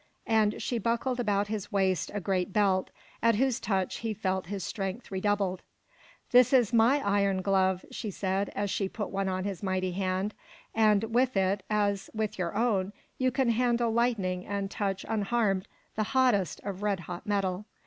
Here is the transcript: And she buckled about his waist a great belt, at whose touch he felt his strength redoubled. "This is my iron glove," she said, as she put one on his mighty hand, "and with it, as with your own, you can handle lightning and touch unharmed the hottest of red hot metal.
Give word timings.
And 0.25 0.59
she 0.63 0.79
buckled 0.79 1.19
about 1.19 1.45
his 1.45 1.71
waist 1.71 2.09
a 2.15 2.19
great 2.19 2.51
belt, 2.51 2.89
at 3.21 3.35
whose 3.35 3.59
touch 3.59 3.97
he 3.97 4.15
felt 4.15 4.47
his 4.47 4.63
strength 4.63 5.11
redoubled. 5.11 5.61
"This 6.31 6.53
is 6.53 6.73
my 6.73 6.99
iron 7.07 7.43
glove," 7.43 7.85
she 7.91 8.09
said, 8.09 8.49
as 8.55 8.71
she 8.71 8.89
put 8.89 9.11
one 9.11 9.29
on 9.29 9.43
his 9.43 9.61
mighty 9.61 9.91
hand, 9.91 10.33
"and 10.73 11.03
with 11.13 11.37
it, 11.37 11.61
as 11.69 12.09
with 12.15 12.39
your 12.39 12.55
own, 12.55 12.93
you 13.19 13.29
can 13.29 13.49
handle 13.49 13.91
lightning 13.91 14.43
and 14.43 14.71
touch 14.71 15.05
unharmed 15.07 15.67
the 15.95 16.01
hottest 16.17 16.61
of 16.61 16.81
red 16.81 17.01
hot 17.01 17.27
metal. 17.27 17.65